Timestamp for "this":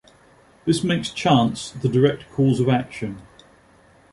0.65-0.83